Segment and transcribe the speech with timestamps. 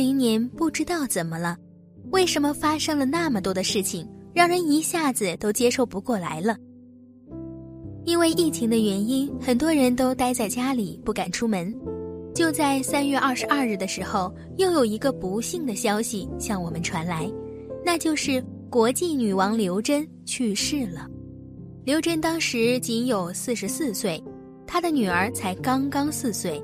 [0.00, 1.58] 零年不知道怎么了，
[2.10, 6.56] 为什么发生了那么多的事情，让人一下子都接受不过来了。
[8.06, 11.70] 因为疫情的原因，很多人都待在家里不敢出门。
[12.34, 17.30] 就在三月二十二日的时候，又有一个不幸的消息向我们传来，
[17.84, 21.06] 那就是国际女王刘珍去世了。
[21.84, 24.22] 刘珍当时仅有四十四岁，
[24.66, 26.58] 她的女儿才刚刚四岁，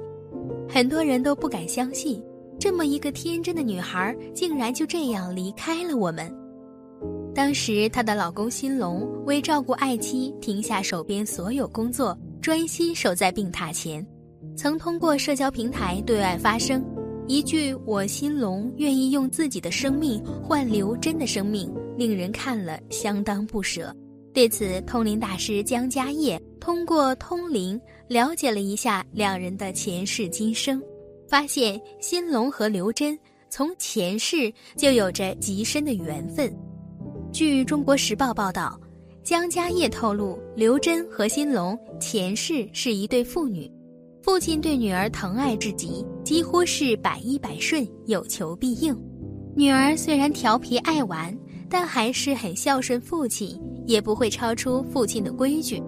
[0.66, 2.18] 很多人都不敢相信，
[2.58, 6.32] 这么一个天真的女孩竟然就这样离开了我们。
[7.34, 14.04] 当时她的老公辛龙为照顾爱妻，停下手边所有工作，专心守在病榻前。
[14.56, 16.82] 曾通过社交平台对外发声，
[17.26, 23.94] 一句“我新龙愿意用自己的生命换刘真的生命”，令人看了相当不舍。
[24.32, 30.82] 对此，通灵大师江家业通过通灵了解了一下两人的前世今生，
[31.28, 36.52] 发现新龙和刘真从前世就有着极深的缘分。
[37.32, 38.80] 据《中国时报》报道，
[39.22, 43.70] 江家业透露，刘真和新龙前世是一对父女。
[44.22, 48.96] 父亲对女儿疼爱至极，几乎是百依百顺，有求必应。
[49.54, 51.36] 女儿虽然调皮爱玩，
[51.70, 55.82] 但还是很孝顺父亲，也不会超出父亲的规矩。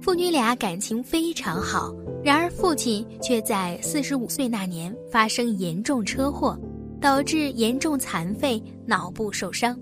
[0.00, 1.92] 父女俩感情非常好。
[2.22, 6.58] 然而父亲却在四十五岁那年发生严重车祸，
[7.00, 9.78] 导致严重残废，脑部受伤，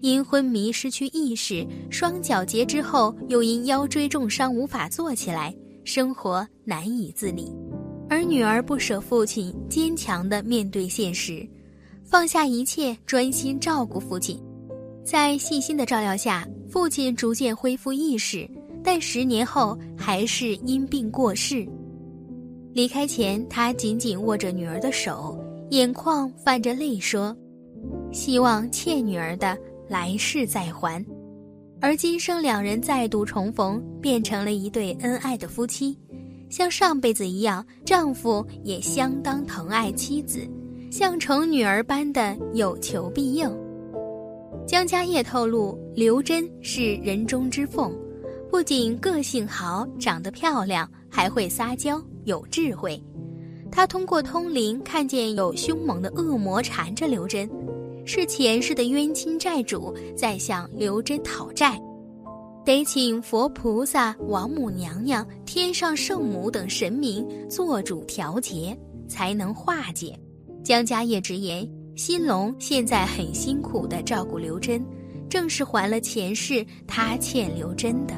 [0.00, 5.54] 因昏迷失去意识，双脚截肢后又因腰椎重伤无法坐起来。
[5.84, 7.52] 生活难以自理，
[8.08, 11.44] 而女儿不舍父亲，坚强地面对现实，
[12.04, 14.40] 放下一切，专心照顾父亲。
[15.04, 18.48] 在细心的照料下，父亲逐渐恢复意识，
[18.84, 21.66] 但十年后还是因病过世。
[22.72, 25.38] 离开前，他紧紧握着女儿的手，
[25.70, 27.36] 眼眶泛着泪，说
[28.12, 29.56] ：“希望欠女儿的
[29.88, 31.04] 来世再还。”
[31.80, 35.98] 而今生两人再度重逢，变成了一对恩爱的夫妻，
[36.48, 40.48] 像上辈子一样，丈夫也相当疼爱妻子，
[40.90, 43.50] 像宠女儿般的有求必应。
[44.64, 47.92] 江家业透露，刘真是人中之凤，
[48.52, 53.02] 不仅个性好，长得漂亮，还会撒娇，有智慧。
[53.70, 57.48] 他通过通灵看见有凶猛的恶魔缠着刘真。
[58.04, 61.80] 是前世的冤亲债主在向刘真讨债，
[62.62, 70.14] 得请佛菩萨、王母娘娘、天上圣母等神明做主调节，才能化解。
[70.62, 74.84] 江家业直言，新龙现在很辛苦地照顾刘真，
[75.26, 78.14] 正是还了前世他欠刘真的。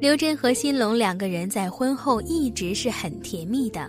[0.00, 3.86] 刘真和新龙两个人在婚后一直是很甜蜜的，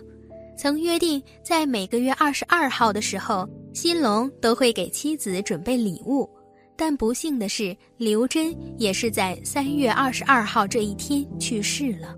[0.58, 3.50] 曾约定在每个月二十二号的时候。
[3.74, 6.30] 新龙都会给妻子准备礼物，
[6.76, 12.14] 但不幸的是，刘真也是在三月二十二号这一天去世了。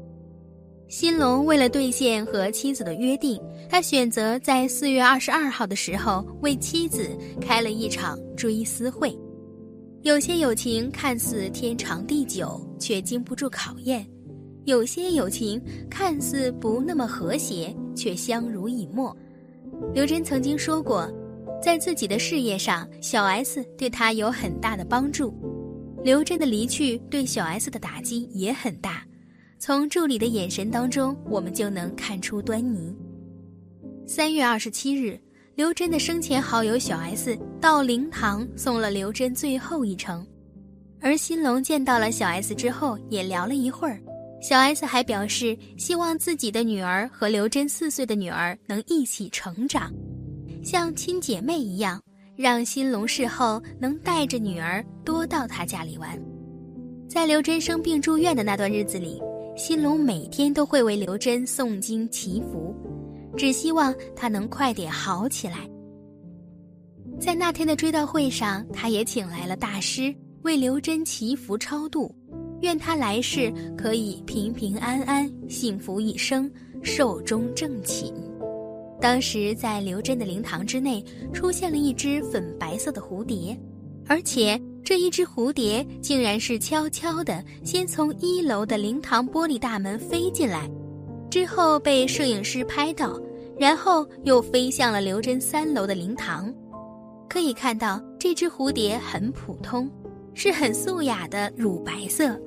[0.89, 3.39] 新龙为了兑现和妻子的约定，
[3.69, 9.15] 他选择在四月二十二号的时候为妻子开了一场追思会。
[10.03, 14.03] 有些友情看似天长地久，却经不住考验；
[14.65, 19.15] 有些友情看似不那么和谐，却相濡以沫。
[19.93, 21.09] 刘真曾经说过。
[21.63, 25.33] 在自己的事业上，小 S 对他有很大的帮助。
[26.03, 29.05] 刘真的离去对小 S 的打击也很大，
[29.57, 32.93] 从助理的眼神当中，我们就能看出端倪。
[34.05, 35.17] 三月二十七日，
[35.55, 40.27] 刘真的生前好友小 S 到灵堂送了刘真最后一程，
[40.99, 44.01] 而新龙见到了小 S 之后，也聊了一会儿。
[44.41, 49.89] 小 S 还表示，希望自己的女儿和刘真四岁的女儿能一起成长。
[50.61, 52.01] 像亲姐妹一样，
[52.35, 56.21] 让新龙事后能带着女儿多到他家里玩。
[57.07, 59.21] 在刘真生病住院的那段日子里，
[59.55, 62.75] 新龙每天都会为刘真诵经祈福，
[63.37, 65.59] 只希望她能快点好起来。
[67.19, 72.13] 在那天的追悼会上，他也请来了大师为刘真祈福超度，
[72.61, 76.51] 愿他来世可以平平安安、幸福一生、
[76.81, 78.13] 寿终正寝。
[78.99, 83.57] 当时在刘真的灵堂之内出现了一只粉白色的蝴蝶，
[84.07, 90.69] 而且这一只蝴蝶竟然是悄悄地先从一楼的灵堂玻璃大门飞进来，
[91.29, 93.17] 之后被摄影师拍到，
[93.57, 96.53] 然后又飞向了刘真三楼的灵堂。
[97.29, 99.89] 可以看到，这只蝴蝶很普通，
[100.33, 102.39] 是很素雅的乳白色，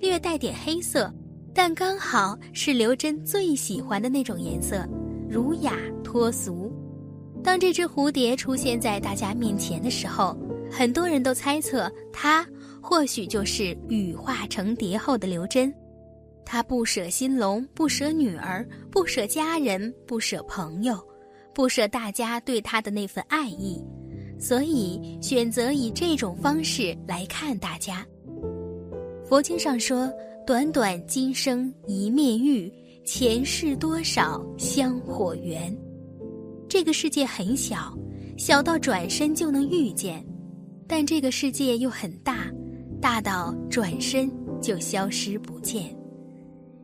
[0.00, 1.12] 略带点黑色，
[1.54, 4.86] 但刚好是刘真最喜欢的那种颜色。
[5.28, 6.70] 儒雅脱俗，
[7.42, 10.36] 当这只蝴蝶出现在大家面前的时候，
[10.70, 12.46] 很多人都猜测它
[12.82, 15.72] 或许就是羽化成蝶后的刘真。
[16.44, 20.98] 他不舍新龙，不舍女儿，不舍家人，不舍朋友，
[21.54, 23.82] 不舍大家对他的那份爱意，
[24.42, 28.04] 所以选择以这种方式来看大家。
[29.24, 30.12] 佛经上说
[30.44, 32.70] ：“短短今生一面遇，
[33.04, 35.72] 前世多少香火缘。”
[36.68, 37.96] 这个世界很小，
[38.36, 40.26] 小到转身就能遇见，
[40.88, 42.50] 但这个世界又很大，
[43.00, 44.28] 大到转身
[44.60, 45.96] 就消失不见。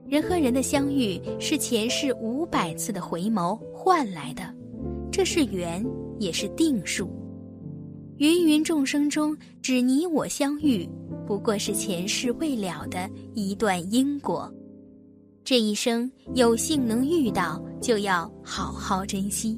[0.06, 4.42] 人和人的相遇是前世五百次的回眸换来的，
[5.10, 5.84] 这是缘，
[6.20, 7.10] 也是定数。
[8.18, 10.88] 芸芸众生中，只你我相遇，
[11.24, 14.52] 不过是前世未了的一段因果。
[15.44, 19.56] 这一生有幸能遇到，就要好好珍惜。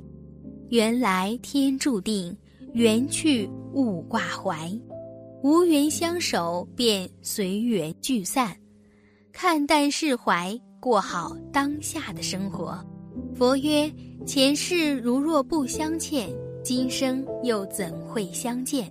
[0.69, 2.37] 缘来天注定，
[2.75, 4.71] 缘去勿挂怀。
[5.43, 8.55] 无缘相守，便随缘聚散。
[9.33, 12.79] 看淡释怀，过好当下的生活。
[13.35, 13.91] 佛曰：
[14.27, 16.29] 前世如若不相欠，
[16.73, 18.89] 今生又怎会相见？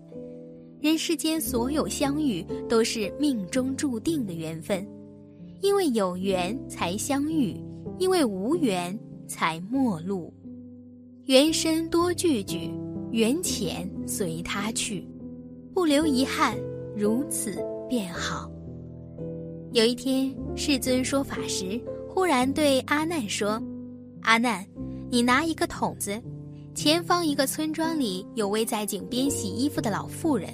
[0.81, 4.85] 人世间所有相遇，都是命中注定的缘分。
[5.61, 7.55] 因为有缘才相遇，
[7.97, 8.99] 因为无缘
[9.29, 10.29] 才陌路。
[11.27, 12.69] 缘深多聚聚，
[13.11, 15.07] 缘浅随他去，
[15.73, 16.57] 不留遗憾，
[16.97, 18.51] 如此便好。
[19.71, 21.79] 有一天，世尊说法时，
[22.09, 23.51] 忽然对阿难说
[24.23, 24.67] ：“阿难，
[25.09, 26.21] 你拿一个桶子，
[26.73, 30.49] 前方一个村庄里有位在井边洗衣服的老妇人，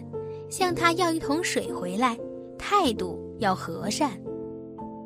[0.49, 2.17] 向他要一桶水回来，
[2.57, 4.11] 态度要和善。”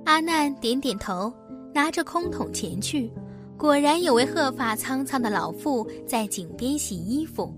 [0.05, 1.31] 阿难点点头，
[1.73, 3.11] 拿着空桶前去，
[3.57, 7.53] 果然有位鹤发苍苍的老妇在井边洗衣服。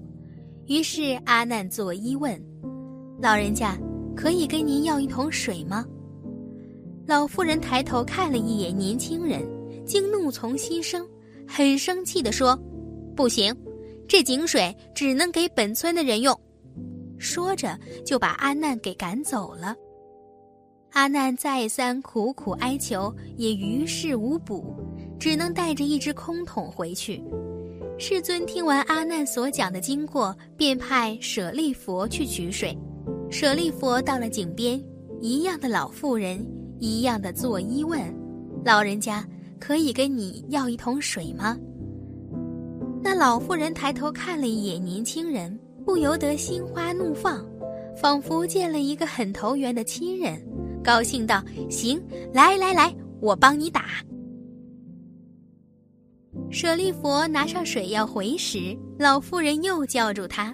[0.65, 2.41] 于是阿难作揖问
[3.21, 3.77] ：“老人家，
[4.15, 5.85] 可以跟您要一桶水吗？”
[7.05, 9.45] 老妇人抬头看了一眼年轻人，
[9.85, 11.07] 竟怒从心生，
[11.47, 12.57] 很生气地说
[13.15, 13.55] ：“不行，
[14.07, 16.37] 这井水只能给本村的人用。”
[17.17, 19.75] 说着就把阿难给赶走了。
[20.91, 24.75] 阿难再三苦苦哀求，也于事无补，
[25.19, 27.23] 只能带着一只空桶回去。
[27.97, 32.77] 世尊听完阿难所讲的经过，便派舍利佛去取水。
[33.29, 34.83] 舍利佛到了井边，
[35.21, 36.45] 一样的老妇人。
[36.79, 38.01] 一样的作揖问
[38.65, 39.23] ：“老人家，
[39.59, 41.55] 可以跟你要一桶水吗？”
[43.03, 47.45] 那老妇人抬头看了一眼年轻人，不由得心花怒放，
[47.95, 50.41] 仿佛见了一个很投缘的亲人，
[50.83, 52.01] 高兴道：“行，
[52.33, 53.85] 来来来，我帮你打。”
[56.51, 60.53] 舍利佛拿上水要回时，老妇人又叫住他，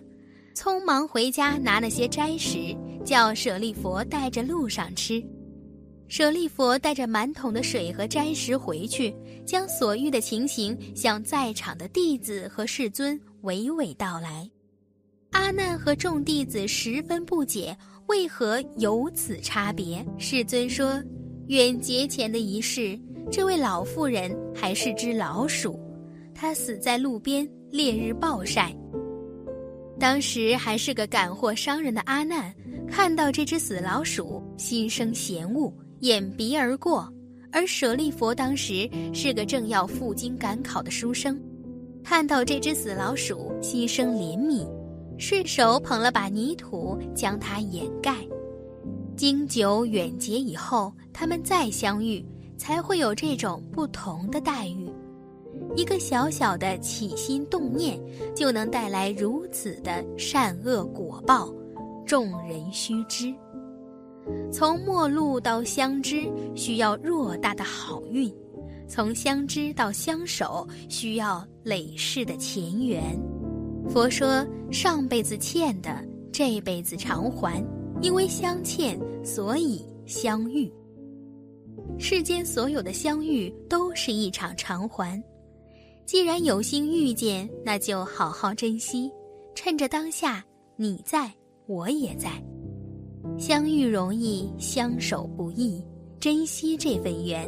[0.55, 5.23] 匆忙回家拿了些斋食，叫舍利佛带着路上吃。
[6.09, 9.13] 舍利佛带着满桶的水和斋食回去，
[9.45, 14.49] 将所遇的情形向在场的弟子和世尊娓娓道来。
[15.31, 17.77] 阿难和众弟子十分不解，
[18.07, 20.05] 为何有此差别？
[20.17, 21.03] 世尊说：
[21.47, 22.97] 远劫前的一世，
[23.29, 25.77] 这位老妇人还是只老鼠，
[26.33, 28.73] 她死在路边，烈日暴晒。
[29.99, 32.53] 当时还是个赶货商人的阿难，
[32.87, 35.71] 看到这只死老鼠，心生嫌恶。
[36.01, 37.11] 掩鼻而过，
[37.51, 41.39] 而舍利佛当时是个正要赴京赶考的书生，
[42.03, 44.67] 看到这只死老鼠，心生怜悯，
[45.17, 48.15] 顺手捧了把泥土将它掩盖。
[49.15, 52.23] 经久远劫以后，他们再相遇，
[52.57, 54.87] 才会有这种不同的待遇。
[55.75, 57.99] 一个小小的起心动念，
[58.35, 61.51] 就能带来如此的善恶果报，
[62.05, 63.33] 众人须知。
[64.51, 66.23] 从陌路到相知，
[66.55, 68.29] 需要偌大的好运；
[68.87, 73.03] 从相知到相守，需要累世的前缘。
[73.89, 77.63] 佛说，上辈子欠的，这辈子偿还；
[78.01, 80.71] 因为相欠，所以相遇。
[81.99, 85.21] 世间所有的相遇，都是一场偿还。
[86.05, 89.11] 既然有幸遇见，那就好好珍惜，
[89.55, 90.43] 趁着当下，
[90.75, 91.31] 你在，
[91.65, 92.31] 我也在。
[93.37, 95.79] 相遇容易，相守不易，
[96.19, 97.47] 珍惜这份缘。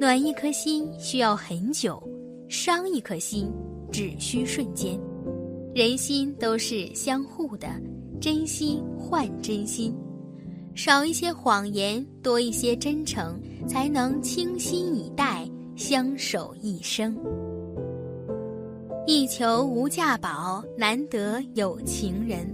[0.00, 2.02] 暖一颗心需要很久，
[2.48, 3.52] 伤一颗心
[3.92, 4.98] 只需瞬间。
[5.74, 7.68] 人心都是相互的，
[8.18, 9.94] 真心换真心，
[10.74, 15.46] 少一些谎言，多一些真诚，才能倾心以待，
[15.76, 17.14] 相守一生。
[19.06, 22.48] 一求无价宝，难得有情人。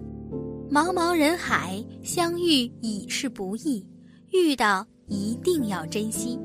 [0.73, 3.85] 茫茫人海，相遇已是不易，
[4.31, 6.39] 遇到一定要珍惜。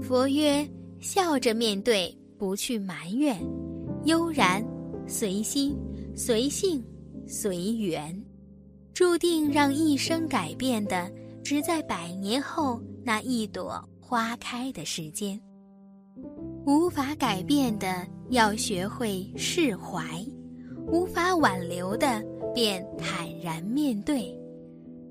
[0.00, 0.64] 佛曰：
[1.00, 3.36] 笑着面对，不去埋怨，
[4.04, 4.64] 悠然
[5.08, 5.76] 随心，
[6.14, 6.80] 随性
[7.26, 8.16] 随缘，
[8.92, 11.10] 注定让一生改变的，
[11.42, 15.40] 只在百年后那一朵花开的时间。
[16.64, 20.04] 无法改变的，要学会释怀；
[20.86, 22.24] 无法挽留的，
[22.54, 24.32] 便坦然面对。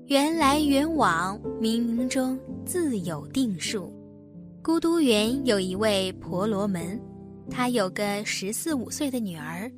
[0.06, 3.92] 缘来缘往，冥冥中自有定数。
[4.62, 7.00] 孤独园有一位婆罗门，
[7.50, 9.70] 他有个十四五岁的女儿，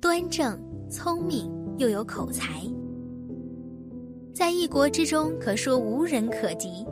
[0.00, 0.58] 端正、
[0.88, 2.62] 聪明又有口才，
[4.34, 6.84] 在一国之中可说无人可及。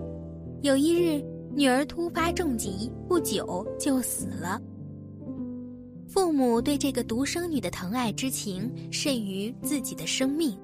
[0.63, 1.21] 有一日。
[1.55, 4.61] 女儿突发重疾，不久就死了。
[6.09, 10.59] 父母对这个独生女的疼爱之情甚于自己的生命。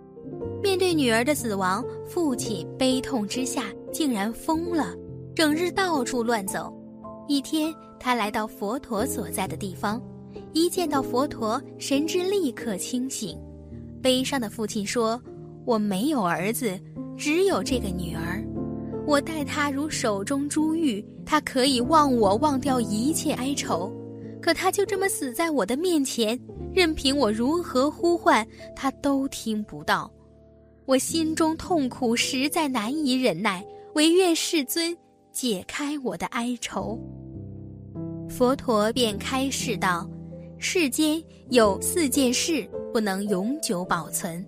[0.62, 4.94] 面对女儿的死亡，父亲悲痛之下竟然疯了，
[5.34, 6.72] 整日到处乱走。
[7.28, 10.00] 一天，他来到佛陀所在的地方，
[10.54, 13.38] 一见到佛陀，神智立刻清醒。
[14.00, 15.20] 悲伤的父亲说
[15.66, 16.78] ：“我没有儿子，
[17.18, 18.42] 只有这个女儿。”
[19.06, 23.92] 我待他如手中珠玉，他可以忘我忘掉一切哀愁，
[24.44, 26.38] 可他就这么死在我的面前，
[26.74, 28.46] 任凭我如何呼唤，
[28.76, 30.12] 他都听不到。
[30.84, 34.94] 我心中痛苦，实在难以忍耐，唯愿世尊
[35.32, 37.00] 解开我的哀愁。
[38.28, 40.06] 佛陀便开示道：
[40.58, 44.44] 世间有四件事不能永久保存，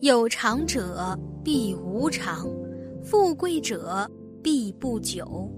[0.00, 2.50] 有常者必无常。
[3.04, 4.10] 富贵者
[4.42, 5.48] 必不久，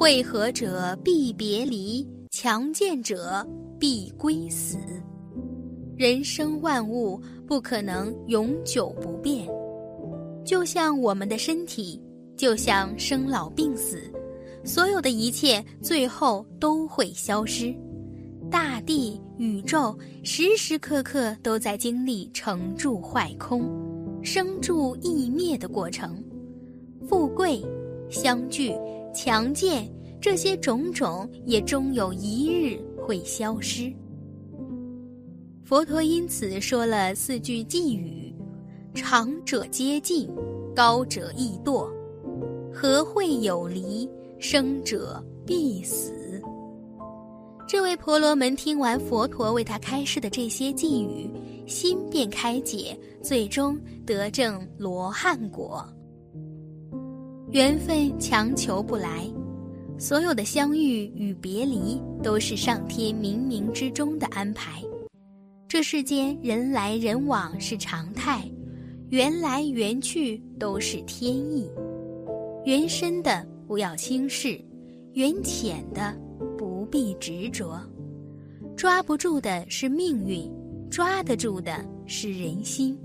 [0.00, 3.46] 会合者必别离，强健者
[3.78, 4.78] 必归死。
[5.94, 9.46] 人生万物不可能永久不变，
[10.42, 12.00] 就像我们的身体，
[12.34, 14.10] 就像生老病死，
[14.64, 17.70] 所有的一切最后都会消失。
[18.50, 23.70] 大地、宇宙时时刻刻都在经历成住坏空、
[24.22, 26.24] 生住异灭的过程。
[27.06, 27.62] 富贵、
[28.08, 28.74] 相聚、
[29.12, 29.90] 强健，
[30.20, 33.92] 这些种种也终有一日会消失。
[35.64, 38.34] 佛陀因此说了四句寄语：
[38.94, 40.28] 长者皆尽，
[40.74, 41.88] 高者易堕，
[42.72, 46.12] 和会有离，生者必死。
[47.68, 51.30] 这位婆罗门听完佛陀为他开示的这些寄语，
[51.66, 55.88] 心便开解，最终得证罗汉果。
[57.52, 59.28] 缘分强求不来，
[59.98, 64.80] 所有的相遇与别离都是上天冥冥之中的安排。
[65.66, 68.48] 这世间人来人往是常态，
[69.08, 71.68] 缘来缘去都是天意。
[72.64, 74.56] 缘深的不要轻视，
[75.14, 76.16] 缘浅的
[76.56, 77.80] 不必执着。
[78.76, 80.48] 抓不住的是命运，
[80.88, 82.96] 抓得住的是人心。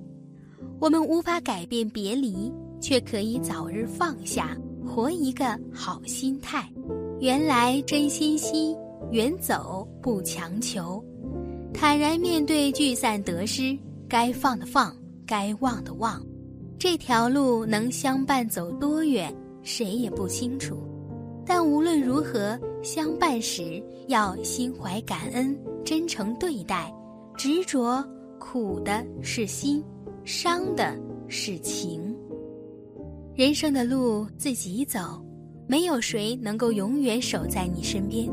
[0.79, 2.53] 我们无法改变别离。
[2.79, 6.67] 却可以早日放下，活一个好心态。
[7.19, 8.75] 缘来真心惜，
[9.11, 11.03] 缘走不强求，
[11.73, 13.77] 坦然面对聚散得失，
[14.07, 16.21] 该放的放，该忘的忘。
[16.77, 20.77] 这条路能相伴走多远，谁也不清楚。
[21.45, 26.93] 但无论如何，相伴时要心怀感恩，真诚对待。
[27.37, 28.05] 执着
[28.39, 29.81] 苦的是心，
[30.25, 32.04] 伤的是情。
[33.35, 35.21] 人生的路自己走，
[35.67, 38.25] 没有谁能够永远守在你身边。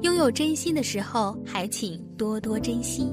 [0.00, 3.12] 拥有真心的时候，还请多多珍惜；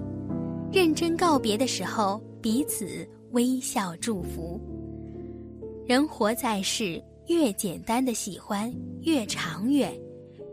[0.72, 4.58] 认真告别的时候，彼此微笑祝福。
[5.86, 9.94] 人活在世，越简单的喜欢越长远，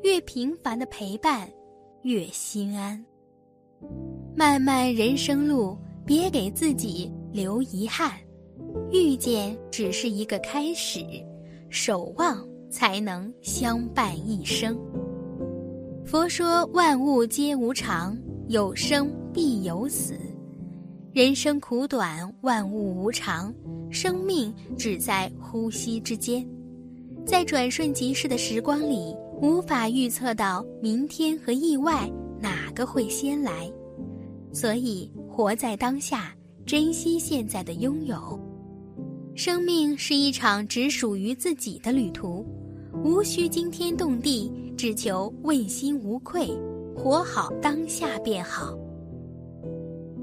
[0.02, 1.48] 越平凡的陪伴
[2.02, 3.00] 越心安。
[4.34, 8.10] 漫漫人生路，别给自己留遗憾。
[8.94, 11.00] 遇见只是一个开始，
[11.68, 14.78] 守望才能相伴一生。
[16.06, 20.14] 佛说万物皆无常，有生必有死，
[21.12, 23.52] 人生苦短，万物无常，
[23.90, 26.48] 生命只在呼吸之间，
[27.26, 32.08] 在转瞬即逝的时光里，无法预测到明天和意外
[32.40, 33.68] 哪个会先来，
[34.52, 36.32] 所以活在当下，
[36.64, 38.38] 珍惜现在的拥有。
[39.36, 42.46] 生命是一场只属于自己的旅途，
[43.02, 46.48] 无需惊天动地，只求问心无愧，
[46.94, 48.78] 活好当下便好。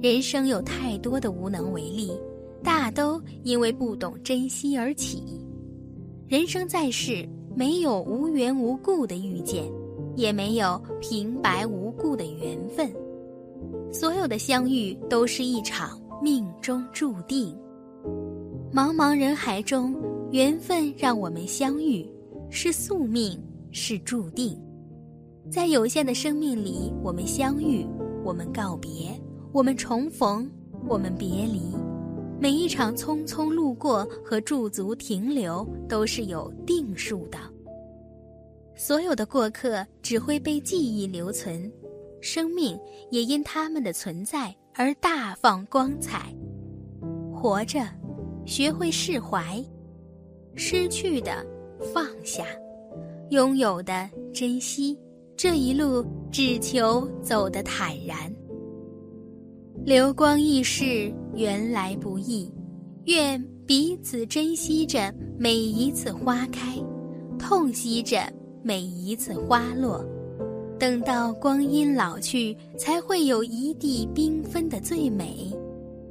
[0.01, 2.13] 人生有太多的无能为力，
[2.63, 5.21] 大都因为不懂珍惜而起。
[6.29, 9.69] 人生在世，没有无缘无故的遇见，
[10.15, 12.89] 也没有平白无故的缘分。
[13.91, 17.53] 所有的相遇都是一场命中注定。
[18.73, 19.93] 茫茫人海中，
[20.31, 22.09] 缘分让我们相遇，
[22.49, 23.37] 是宿命，
[23.69, 24.57] 是注定。
[25.51, 27.85] 在有限的生命里，我们相遇，
[28.23, 29.11] 我们告别。
[29.51, 30.49] 我们重逢，
[30.87, 31.75] 我们别离，
[32.39, 37.37] 每一场匆匆路过和驻足停留都是有定数的。
[38.77, 41.69] 所有的过客只会被记忆留存，
[42.21, 46.33] 生命也因他们的存在而大放光彩。
[47.33, 47.85] 活着，
[48.45, 49.63] 学会释怀，
[50.55, 51.45] 失去的
[51.93, 52.43] 放下，
[53.29, 54.98] 拥有的珍惜。
[55.38, 58.31] 这一路只求走得坦然。
[59.83, 62.51] 流光易逝，缘来不易。
[63.05, 66.77] 愿彼此珍惜着每一次花开，
[67.39, 68.21] 痛惜着
[68.62, 70.05] 每一次花落。
[70.77, 75.51] 等到光阴老去，才会有一地缤纷的最美，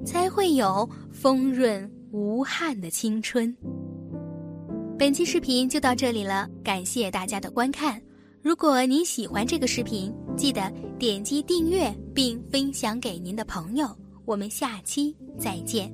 [0.04, 3.56] 才会有丰润无憾的青春。
[4.98, 8.00] 本期视频就到这里了，感谢大家的观看。
[8.42, 13.88] 如果您喜欢这个视频，记得点击订阅并分享给您的朋友。
[14.24, 15.92] 我们下期再见。